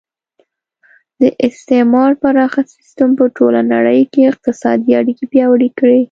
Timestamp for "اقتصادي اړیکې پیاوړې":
4.31-5.69